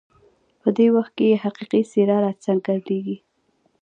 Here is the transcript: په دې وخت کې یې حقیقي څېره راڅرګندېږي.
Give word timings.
په 0.61 0.69
دې 0.77 0.87
وخت 0.95 1.11
کې 1.17 1.25
یې 1.31 1.41
حقیقي 1.43 1.81
څېره 1.91 2.17
راڅرګندېږي. 2.23 3.17